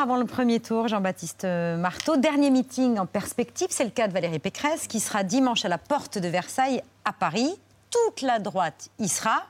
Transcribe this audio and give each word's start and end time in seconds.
avant 0.00 0.16
le 0.16 0.26
premier 0.26 0.60
tour, 0.60 0.86
Jean-Baptiste 0.86 1.44
Marteau. 1.44 2.16
Dernier 2.16 2.50
meeting 2.50 2.98
en 2.98 3.06
perspective, 3.06 3.68
c'est 3.70 3.84
le 3.84 3.90
cas 3.90 4.06
de 4.06 4.12
Valérie 4.12 4.38
Pécresse 4.38 4.86
qui 4.86 5.00
sera 5.00 5.24
dimanche 5.24 5.64
à 5.64 5.68
la 5.68 5.78
porte 5.78 6.18
de 6.18 6.28
Versailles 6.28 6.82
à 7.04 7.12
Paris. 7.12 7.52
Toute 7.90 8.22
la 8.22 8.38
droite 8.38 8.90
y 9.00 9.08
sera. 9.08 9.42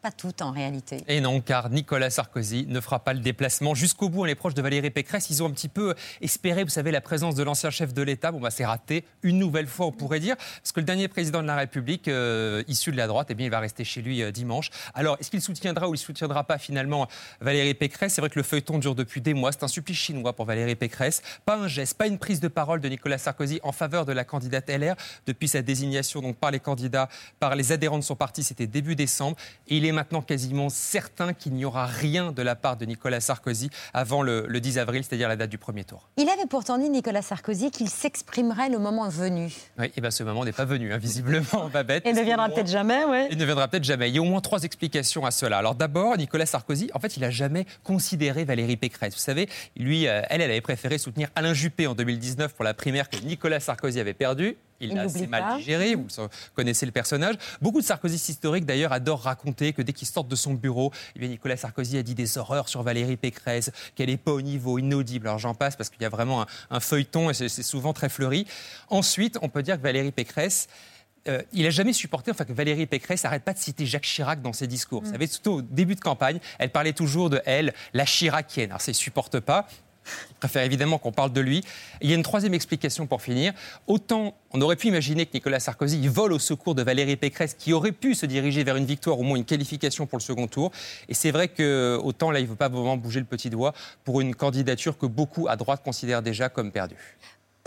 Pas 0.00 0.12
tout 0.12 0.44
en 0.44 0.52
réalité. 0.52 0.98
Et 1.08 1.20
non, 1.20 1.40
car 1.40 1.70
Nicolas 1.70 2.10
Sarkozy 2.10 2.66
ne 2.68 2.80
fera 2.80 3.00
pas 3.00 3.14
le 3.14 3.18
déplacement 3.18 3.74
jusqu'au 3.74 4.08
bout. 4.08 4.24
Les 4.26 4.36
proches 4.36 4.54
de 4.54 4.62
Valérie 4.62 4.90
Pécresse, 4.90 5.28
ils 5.28 5.42
ont 5.42 5.46
un 5.46 5.50
petit 5.50 5.68
peu 5.68 5.96
espéré, 6.20 6.62
vous 6.62 6.70
savez, 6.70 6.92
la 6.92 7.00
présence 7.00 7.34
de 7.34 7.42
l'ancien 7.42 7.70
chef 7.70 7.92
de 7.92 8.02
l'État. 8.02 8.30
Bon, 8.30 8.38
bah, 8.38 8.52
c'est 8.52 8.64
raté 8.64 9.04
une 9.24 9.40
nouvelle 9.40 9.66
fois, 9.66 9.86
on 9.86 9.92
pourrait 9.92 10.20
dire, 10.20 10.36
parce 10.36 10.70
que 10.70 10.78
le 10.78 10.86
dernier 10.86 11.08
président 11.08 11.42
de 11.42 11.48
la 11.48 11.56
République, 11.56 12.06
euh, 12.06 12.62
issu 12.68 12.92
de 12.92 12.96
la 12.96 13.08
droite, 13.08 13.26
eh 13.30 13.34
bien, 13.34 13.46
il 13.46 13.50
va 13.50 13.58
rester 13.58 13.82
chez 13.82 14.00
lui 14.00 14.22
euh, 14.22 14.30
dimanche. 14.30 14.70
Alors, 14.94 15.16
est-ce 15.18 15.30
qu'il 15.30 15.42
soutiendra 15.42 15.88
ou 15.88 15.94
il 15.94 15.98
soutiendra 15.98 16.44
pas 16.44 16.58
finalement 16.58 17.08
Valérie 17.40 17.74
Pécresse? 17.74 18.14
C'est 18.14 18.20
vrai 18.20 18.30
que 18.30 18.38
le 18.38 18.44
feuilleton 18.44 18.78
dure 18.78 18.94
depuis 18.94 19.20
des 19.20 19.34
mois. 19.34 19.50
C'est 19.50 19.64
un 19.64 19.68
supplice 19.68 19.98
chinois 19.98 20.32
pour 20.32 20.44
Valérie 20.44 20.76
Pécresse. 20.76 21.22
Pas 21.44 21.56
un 21.56 21.66
geste, 21.66 21.98
pas 21.98 22.06
une 22.06 22.18
prise 22.18 22.38
de 22.38 22.48
parole 22.48 22.80
de 22.80 22.88
Nicolas 22.88 23.18
Sarkozy 23.18 23.58
en 23.64 23.72
faveur 23.72 24.06
de 24.06 24.12
la 24.12 24.22
candidate 24.22 24.70
LR 24.70 24.94
depuis 25.26 25.48
sa 25.48 25.60
désignation 25.60 26.20
donc 26.20 26.36
par 26.36 26.52
les 26.52 26.60
candidats, 26.60 27.08
par 27.40 27.56
les 27.56 27.72
adhérents 27.72 27.98
de 27.98 28.04
son 28.04 28.14
parti. 28.14 28.44
C'était 28.44 28.68
début 28.68 28.94
décembre, 28.94 29.36
est 29.88 29.92
maintenant 29.92 30.22
quasiment 30.22 30.68
certain 30.68 31.32
qu'il 31.32 31.52
n'y 31.54 31.64
aura 31.64 31.86
rien 31.86 32.32
de 32.32 32.42
la 32.42 32.54
part 32.54 32.76
de 32.76 32.84
Nicolas 32.84 33.20
Sarkozy 33.20 33.70
avant 33.92 34.22
le, 34.22 34.46
10 34.58 34.78
avril, 34.78 35.02
c'est-à-dire 35.04 35.28
la 35.28 35.36
date 35.36 35.50
du 35.50 35.58
premier 35.58 35.84
tour. 35.84 36.08
Il 36.16 36.28
avait 36.28 36.46
pourtant 36.48 36.78
dit, 36.78 36.90
Nicolas 36.90 37.22
Sarkozy, 37.22 37.70
qu'il 37.70 37.88
s'exprimerait 37.88 38.68
le 38.68 38.78
moment 38.78 39.08
venu. 39.08 39.52
Oui, 39.78 39.90
et 39.96 40.00
bien 40.00 40.10
ce 40.10 40.22
moment 40.22 40.44
n'est 40.44 40.52
pas 40.52 40.64
venu, 40.64 40.92
hein, 40.92 40.98
visiblement, 40.98 41.68
Babette. 41.72 42.06
Et 42.06 42.12
ne 42.12 42.22
viendra 42.22 42.48
peut-être 42.48 42.68
jamais, 42.68 43.04
oui. 43.04 43.26
Il 43.30 43.38
ne 43.38 43.44
viendra 43.44 43.68
peut-être 43.68 43.84
jamais. 43.84 44.08
Il 44.08 44.16
y 44.16 44.18
a 44.18 44.22
au 44.22 44.26
moins 44.26 44.40
trois 44.40 44.62
explications 44.62 45.24
à 45.24 45.30
cela. 45.30 45.58
Alors 45.58 45.74
d'abord, 45.74 46.16
Nicolas 46.16 46.46
Sarkozy, 46.46 46.90
en 46.94 47.00
fait, 47.00 47.16
il 47.16 47.20
n'a 47.20 47.30
jamais 47.30 47.66
considéré 47.82 48.44
Valérie 48.44 48.76
Pécresse. 48.76 49.14
Vous 49.14 49.20
savez, 49.20 49.48
lui, 49.76 50.06
euh, 50.06 50.22
elle, 50.28 50.40
elle 50.40 50.50
avait 50.50 50.60
préféré 50.60 50.98
soutenir 50.98 51.28
Alain 51.34 51.54
Juppé 51.54 51.86
en 51.86 51.94
2019 51.94 52.54
pour 52.54 52.64
la 52.64 52.74
primaire 52.74 53.08
que 53.08 53.16
Nicolas 53.18 53.60
Sarkozy 53.60 54.00
avait 54.00 54.14
perdue. 54.14 54.56
Il 54.80 54.94
l'a 54.94 55.02
assez 55.02 55.26
mal 55.26 55.56
digéré, 55.56 55.94
vous 55.94 56.06
connaissez 56.54 56.86
le 56.86 56.92
personnage. 56.92 57.34
Beaucoup 57.60 57.80
de 57.80 57.86
Sarkozystes 57.86 58.28
historiques, 58.28 58.64
d'ailleurs, 58.64 58.92
adorent 58.92 59.22
raconter 59.22 59.72
que 59.72 59.82
dès 59.82 59.92
qu'ils 59.92 60.08
sortent 60.08 60.28
de 60.28 60.36
son 60.36 60.54
bureau, 60.54 60.92
eh 61.16 61.18
bien, 61.18 61.28
Nicolas 61.28 61.56
Sarkozy 61.56 61.98
a 61.98 62.02
dit 62.02 62.14
des 62.14 62.38
horreurs 62.38 62.68
sur 62.68 62.82
Valérie 62.82 63.16
Pécresse, 63.16 63.70
qu'elle 63.94 64.08
n'est 64.08 64.16
pas 64.16 64.32
au 64.32 64.40
niveau, 64.40 64.78
inaudible. 64.78 65.26
Alors 65.26 65.38
j'en 65.38 65.54
passe 65.54 65.76
parce 65.76 65.90
qu'il 65.90 66.02
y 66.02 66.04
a 66.04 66.08
vraiment 66.08 66.46
un, 66.70 66.80
feuilleton 66.80 67.30
et 67.30 67.34
c'est 67.34 67.48
souvent 67.62 67.92
très 67.92 68.08
fleuri. 68.08 68.46
Ensuite, 68.88 69.38
on 69.42 69.48
peut 69.48 69.62
dire 69.62 69.76
que 69.76 69.82
Valérie 69.82 70.12
Pécresse, 70.12 70.68
euh, 71.28 71.42
il 71.52 71.64
n'a 71.64 71.70
jamais 71.70 71.92
supporté, 71.92 72.30
enfin 72.30 72.44
que 72.44 72.52
Valérie 72.52 72.86
Pécresse 72.86 73.24
n'arrête 73.24 73.44
pas 73.44 73.52
de 73.52 73.58
citer 73.58 73.84
Jacques 73.84 74.04
Chirac 74.04 74.40
dans 74.40 74.52
ses 74.52 74.66
discours. 74.66 75.02
Vous 75.02 75.08
mm. 75.08 75.12
savez, 75.12 75.26
surtout 75.26 75.50
au 75.52 75.62
début 75.62 75.94
de 75.94 76.00
campagne, 76.00 76.38
elle 76.58 76.70
parlait 76.70 76.92
toujours 76.92 77.30
de 77.30 77.42
elle, 77.44 77.74
la 77.92 78.04
Chiracienne. 78.04 78.70
Alors 78.70 78.80
ça, 78.80 78.92
ne 78.92 78.96
supporte 78.96 79.40
pas. 79.40 79.66
Je 80.30 80.34
préfère 80.38 80.62
évidemment 80.62 80.98
qu'on 80.98 81.12
parle 81.12 81.32
de 81.32 81.40
lui. 81.40 81.64
il 82.00 82.10
y 82.10 82.12
a 82.12 82.16
une 82.16 82.22
troisième 82.22 82.54
explication 82.54 83.06
pour 83.06 83.22
finir. 83.22 83.52
Autant 83.86 84.34
on 84.50 84.60
aurait 84.62 84.76
pu 84.76 84.88
imaginer 84.88 85.26
que 85.26 85.32
Nicolas 85.34 85.60
Sarkozy 85.60 86.06
vole 86.08 86.32
au 86.32 86.38
secours 86.38 86.74
de 86.74 86.82
Valérie 86.82 87.16
Pécresse, 87.16 87.54
qui 87.54 87.72
aurait 87.72 87.92
pu 87.92 88.14
se 88.14 88.24
diriger 88.24 88.64
vers 88.64 88.76
une 88.76 88.86
victoire, 88.86 89.18
au 89.18 89.22
moins 89.22 89.36
une 89.36 89.44
qualification 89.44 90.06
pour 90.06 90.18
le 90.18 90.22
second 90.22 90.46
tour. 90.46 90.72
Et 91.08 91.14
c'est 91.14 91.30
vrai 91.30 91.48
que 91.48 91.98
autant 92.02 92.30
là, 92.30 92.40
il 92.40 92.44
ne 92.44 92.48
veut 92.48 92.56
pas 92.56 92.68
vraiment 92.68 92.96
bouger 92.96 93.20
le 93.20 93.26
petit 93.26 93.50
doigt 93.50 93.74
pour 94.04 94.20
une 94.20 94.34
candidature 94.34 94.96
que 94.96 95.06
beaucoup 95.06 95.48
à 95.48 95.56
droite 95.56 95.82
considèrent 95.84 96.22
déjà 96.22 96.48
comme 96.48 96.72
perdue. 96.72 97.18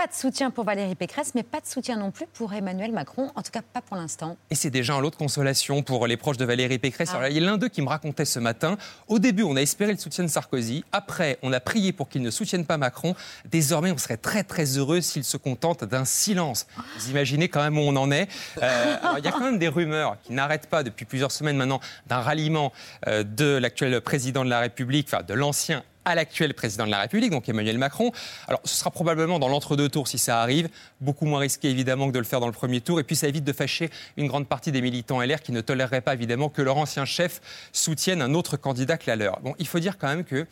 Pas 0.01 0.07
de 0.07 0.13
soutien 0.13 0.49
pour 0.49 0.63
Valérie 0.63 0.95
Pécresse, 0.95 1.33
mais 1.35 1.43
pas 1.43 1.59
de 1.59 1.67
soutien 1.67 1.95
non 1.95 2.09
plus 2.09 2.25
pour 2.25 2.51
Emmanuel 2.55 2.91
Macron, 2.91 3.29
en 3.35 3.43
tout 3.43 3.51
cas 3.51 3.61
pas 3.61 3.81
pour 3.81 3.97
l'instant. 3.97 4.35
Et 4.49 4.55
c'est 4.55 4.71
déjà 4.71 4.95
un 4.95 4.99
lot 4.99 5.11
de 5.11 5.15
consolation 5.15 5.83
pour 5.83 6.07
les 6.07 6.17
proches 6.17 6.37
de 6.37 6.45
Valérie 6.45 6.79
Pécresse. 6.79 7.11
Ah. 7.13 7.29
il 7.29 7.35
y 7.35 7.37
a 7.37 7.45
l'un 7.45 7.59
d'eux 7.59 7.67
qui 7.67 7.83
me 7.83 7.87
racontait 7.87 8.25
ce 8.25 8.39
matin, 8.39 8.79
au 9.07 9.19
début 9.19 9.43
on 9.43 9.55
a 9.55 9.61
espéré 9.61 9.91
le 9.91 9.99
soutien 9.99 10.23
de 10.23 10.29
Sarkozy, 10.29 10.83
après 10.91 11.37
on 11.43 11.53
a 11.53 11.59
prié 11.59 11.93
pour 11.93 12.09
qu'il 12.09 12.23
ne 12.23 12.31
soutienne 12.31 12.65
pas 12.65 12.79
Macron, 12.79 13.13
désormais 13.51 13.91
on 13.91 13.97
serait 13.99 14.17
très 14.17 14.43
très 14.43 14.65
heureux 14.79 15.01
s'il 15.01 15.23
se 15.23 15.37
contente 15.37 15.83
d'un 15.83 16.05
silence. 16.05 16.65
Vous 16.97 17.11
imaginez 17.11 17.47
quand 17.47 17.61
même 17.61 17.77
où 17.77 17.81
on 17.81 17.95
en 17.95 18.09
est. 18.09 18.27
Euh, 18.59 18.95
il 19.19 19.23
y 19.23 19.27
a 19.27 19.31
quand 19.31 19.45
même 19.45 19.59
des 19.59 19.67
rumeurs 19.67 20.17
qui 20.23 20.33
n'arrêtent 20.33 20.65
pas 20.65 20.81
depuis 20.81 21.05
plusieurs 21.05 21.31
semaines 21.31 21.57
maintenant 21.57 21.79
d'un 22.07 22.21
ralliement 22.21 22.73
euh, 23.05 23.21
de 23.21 23.55
l'actuel 23.57 24.01
président 24.01 24.43
de 24.43 24.49
la 24.49 24.61
République, 24.61 25.09
enfin 25.13 25.21
de 25.21 25.35
l'ancien 25.35 25.83
à 26.05 26.15
l'actuel 26.15 26.53
président 26.53 26.85
de 26.85 26.91
la 26.91 27.01
République, 27.01 27.31
donc 27.31 27.47
Emmanuel 27.47 27.77
Macron. 27.77 28.11
Alors, 28.47 28.61
ce 28.65 28.75
sera 28.75 28.91
probablement 28.91 29.39
dans 29.39 29.47
l'entre-deux 29.47 29.89
tours 29.89 30.07
si 30.07 30.17
ça 30.17 30.41
arrive, 30.41 30.69
beaucoup 30.99 31.25
moins 31.25 31.39
risqué 31.39 31.69
évidemment 31.69 32.07
que 32.07 32.13
de 32.13 32.19
le 32.19 32.25
faire 32.25 32.39
dans 32.39 32.47
le 32.47 32.53
premier 32.53 32.81
tour, 32.81 32.99
et 32.99 33.03
puis 33.03 33.15
ça 33.15 33.27
évite 33.27 33.43
de 33.43 33.53
fâcher 33.53 33.89
une 34.17 34.27
grande 34.27 34.47
partie 34.47 34.71
des 34.71 34.81
militants 34.81 35.21
LR 35.21 35.41
qui 35.41 35.51
ne 35.51 35.61
toléreraient 35.61 36.01
pas 36.01 36.13
évidemment 36.13 36.49
que 36.49 36.61
leur 36.61 36.77
ancien 36.77 37.05
chef 37.05 37.41
soutienne 37.71 38.21
un 38.21 38.33
autre 38.33 38.57
candidat 38.57 38.97
que 38.97 39.07
la 39.07 39.15
leur. 39.15 39.39
Bon, 39.41 39.55
il 39.59 39.67
faut 39.67 39.79
dire 39.79 39.97
quand 39.97 40.07
même 40.07 40.23
que 40.23 40.45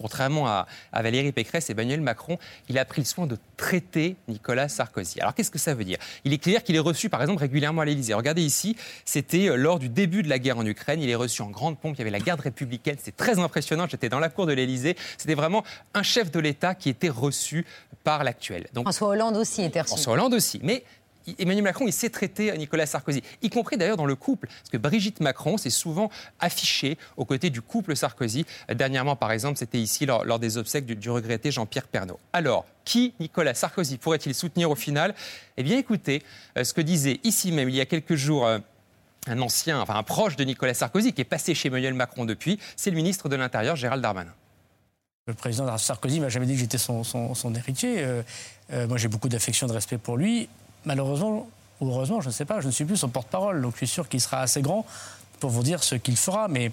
contrairement 0.00 0.46
à, 0.46 0.66
Valérie 0.92 1.32
Pécresse, 1.32 1.70
Emmanuel 1.70 2.00
Macron, 2.00 2.38
il 2.68 2.78
a 2.78 2.84
pris 2.84 3.02
le 3.02 3.06
soin 3.06 3.26
de 3.26 3.36
traiter 3.56 4.16
Nicolas 4.28 4.68
Sarkozy. 4.68 5.20
Alors 5.20 5.34
qu'est-ce 5.34 5.50
que 5.50 5.58
ça 5.58 5.74
veut 5.74 5.84
dire? 5.84 5.98
Il 6.24 6.32
est 6.32 6.38
clair 6.38 6.62
qu'il 6.62 6.76
est 6.76 6.80
reçu 6.80 7.08
par 7.08 7.20
exemple 7.20 7.40
régulièrement 7.40 7.82
à 7.82 7.84
l'Élysée. 7.84 8.14
Regardez 8.14 8.42
ici, 8.42 8.76
c'était 9.04 9.48
euh, 9.48 9.56
lors 9.56 9.78
du 9.78 9.88
début 9.88 10.22
de 10.22 10.28
la 10.28 10.38
guerre 10.38 10.58
en 10.58 10.66
Ukraine. 10.66 11.02
Il 11.02 11.10
est 11.10 11.14
reçu 11.14 11.42
en 11.42 11.50
grande 11.50 11.78
pompe. 11.78 11.96
Il 11.96 11.98
y 11.98 12.02
avait 12.02 12.10
la 12.10 12.18
garde 12.18 12.40
républicaine. 12.40 12.96
C'est 13.02 13.16
très 13.16 13.38
impressionnant. 13.38 13.86
J'étais 13.88 14.08
dans 14.08 14.20
la 14.20 14.28
cour 14.28 14.46
de 14.46 14.52
l'Élysée. 14.52 14.96
C'était 15.18 15.34
vraiment 15.34 15.64
un 15.94 16.02
chef 16.02 16.30
de 16.30 16.40
l'État 16.40 16.74
qui 16.74 16.88
était 16.88 17.08
reçu 17.08 17.66
par 18.04 18.24
l'actuel. 18.24 18.66
François 18.74 19.08
Hollande 19.08 19.36
aussi 19.36 19.62
était 19.62 19.80
reçu. 19.82 19.90
François 19.90 20.14
Hollande 20.14 20.34
aussi. 20.34 20.60
Mais 20.62 20.84
Emmanuel 21.38 21.64
Macron, 21.64 21.86
il 21.86 21.92
sait 21.92 22.10
traiter 22.10 22.56
Nicolas 22.56 22.86
Sarkozy, 22.86 23.22
y 23.42 23.50
compris 23.50 23.76
d'ailleurs 23.76 23.96
dans 23.96 24.06
le 24.06 24.14
couple. 24.14 24.48
Parce 24.48 24.70
que 24.70 24.76
Brigitte 24.76 25.20
Macron 25.20 25.56
s'est 25.56 25.70
souvent 25.70 26.10
affichée 26.38 26.98
aux 27.16 27.24
côtés 27.24 27.50
du 27.50 27.60
couple 27.60 27.96
Sarkozy. 27.96 28.46
Dernièrement, 28.68 29.16
par 29.16 29.32
exemple, 29.32 29.58
c'était 29.58 29.80
ici 29.80 30.06
lors, 30.06 30.38
des 30.38 30.56
obsèques 30.56 30.86
du, 30.86 31.10
regretté 31.10 31.50
Jean-Pierre 31.50 31.86
Pernaud. 31.86 32.18
Alors, 32.32 32.66
qui 32.84 33.14
Nicolas 33.20 33.54
Sarkozy 33.54 33.98
pourrait-il 33.98 34.34
soutenir 34.34 34.70
au 34.70 34.74
final? 34.74 35.14
Eh 35.56 35.62
bien, 35.62 35.78
écoutez 35.78 36.22
euh, 36.56 36.64
ce 36.64 36.72
que 36.72 36.80
disait 36.80 37.20
ici 37.24 37.52
même, 37.52 37.68
il 37.68 37.74
y 37.74 37.80
a 37.80 37.86
quelques 37.86 38.14
jours, 38.14 38.46
euh, 38.46 38.58
un 39.26 39.40
ancien, 39.40 39.80
enfin 39.80 39.96
un 39.96 40.02
proche 40.02 40.36
de 40.36 40.44
Nicolas 40.44 40.74
Sarkozy, 40.74 41.12
qui 41.12 41.20
est 41.20 41.24
passé 41.24 41.54
chez 41.54 41.68
Emmanuel 41.68 41.94
Macron 41.94 42.24
depuis, 42.24 42.58
c'est 42.76 42.90
le 42.90 42.96
ministre 42.96 43.28
de 43.28 43.36
l'Intérieur, 43.36 43.76
Gérald 43.76 44.02
Darmanin. 44.02 44.32
Le 45.26 45.34
président 45.34 45.76
Sarkozy 45.76 46.18
m'a 46.18 46.30
jamais 46.30 46.46
dit 46.46 46.54
que 46.54 46.60
j'étais 46.60 46.78
son, 46.78 47.54
héritier. 47.54 47.96
Euh, 47.98 48.86
moi, 48.88 48.96
j'ai 48.96 49.08
beaucoup 49.08 49.28
d'affection 49.28 49.66
et 49.66 49.70
de 49.70 49.74
respect 49.74 49.98
pour 49.98 50.16
lui 50.16 50.48
malheureusement, 50.84 51.48
ou 51.80 51.88
heureusement, 51.88 52.20
je 52.20 52.28
ne 52.28 52.32
sais 52.32 52.44
pas, 52.44 52.60
je 52.60 52.66
ne 52.66 52.72
suis 52.72 52.84
plus 52.84 52.96
son 52.96 53.08
porte-parole, 53.08 53.62
donc 53.62 53.72
je 53.72 53.78
suis 53.78 53.88
sûr 53.88 54.08
qu'il 54.08 54.20
sera 54.20 54.40
assez 54.40 54.62
grand 54.62 54.84
pour 55.38 55.50
vous 55.50 55.62
dire 55.62 55.82
ce 55.82 55.94
qu'il 55.94 56.16
fera. 56.16 56.48
Mais 56.48 56.72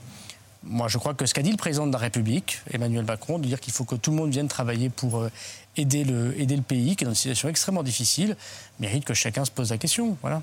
moi, 0.64 0.88
je 0.88 0.98
crois 0.98 1.14
que 1.14 1.26
ce 1.26 1.34
qu'a 1.34 1.42
dit 1.42 1.52
le 1.52 1.58
président 1.58 1.88
de 1.88 1.94
la 1.94 1.98
République, 1.98 2.62
Emmanuel 2.72 3.06
Macron, 3.06 3.40
de 3.40 3.46
dire 3.46 3.60
qu'il 3.60 3.74
faut 3.74 3.86
que 3.86 3.96
tout 3.96 4.12
le 4.12 4.18
monde 4.18 4.32
vienne 4.32 4.48
travailler 4.48 4.90
pour 4.90 5.18
euh, 5.18 5.32
aider, 5.78 6.04
le, 6.04 6.40
aider 6.40 6.56
le 6.56 6.62
pays, 6.62 6.96
qui 6.96 7.04
est 7.04 7.06
dans 7.06 7.12
une 7.12 7.16
situation 7.16 7.50
extrêmement 7.50 7.84
difficile, 7.84 8.36
mérite 8.80 9.06
que 9.06 9.14
chacun 9.14 9.46
se 9.46 9.52
pose 9.52 9.72
la 9.72 9.78
question. 9.78 10.18
Voilà. 10.22 10.42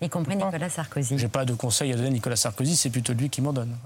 Y 0.00 0.08
compris 0.08 0.36
Nicolas 0.36 0.68
Sarkozy. 0.68 1.18
Je 1.18 1.22
n'ai 1.24 1.28
pas 1.28 1.44
de 1.44 1.54
conseil 1.54 1.92
à 1.92 1.96
donner 1.96 2.08
à 2.08 2.10
Nicolas 2.10 2.36
Sarkozy, 2.36 2.76
c'est 2.76 2.90
plutôt 2.90 3.12
lui 3.12 3.30
qui 3.30 3.40
m'en 3.40 3.52
donne. 3.52 3.76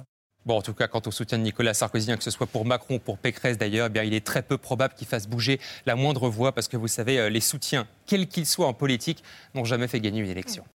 Bon, 0.47 0.57
en 0.57 0.63
tout 0.63 0.73
cas, 0.73 0.89
quant 0.89 1.03
au 1.05 1.11
soutien 1.11 1.37
de 1.37 1.43
Nicolas 1.43 1.75
Sarkozy, 1.75 2.11
hein, 2.11 2.17
que 2.17 2.25
ce 2.25 2.31
soit 2.31 2.47
pour 2.47 2.65
Macron 2.65 2.95
ou 2.95 2.99
pour 2.99 3.19
Pécresse 3.19 3.59
d'ailleurs, 3.59 3.87
eh 3.87 3.91
bien, 3.91 4.05
il 4.05 4.15
est 4.15 4.25
très 4.25 4.43
peu 4.43 4.57
probable 4.57 4.95
qu'il 4.95 5.07
fasse 5.07 5.29
bouger 5.29 5.61
la 5.85 5.97
moindre 5.97 6.31
voix 6.31 6.53
parce 6.53 6.67
que 6.67 6.79
vous 6.79 6.89
savez, 6.89 7.19
euh, 7.19 7.29
les 7.29 7.41
soutiens, 7.41 7.87
quels 8.07 8.27
qu'ils 8.27 8.47
soient 8.47 8.67
en 8.67 8.73
politique, 8.73 9.23
n'ont 9.55 9.65
jamais 9.65 9.87
fait 9.87 10.01
gagner 10.01 10.21
une 10.21 10.31
élection. 10.31 10.65